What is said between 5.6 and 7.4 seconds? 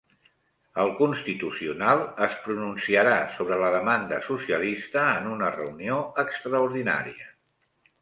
reunió extraordinària